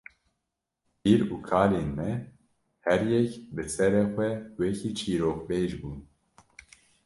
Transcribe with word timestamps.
pîr 1.01 1.21
û 1.33 1.35
kalên 1.49 1.89
me 1.97 2.11
her 2.85 3.01
yek 3.13 3.31
bi 3.55 3.63
serê 3.73 4.05
xwe 4.13 4.29
wekî 4.59 4.91
çîrokbêj 4.99 5.71
bûn. 5.81 5.99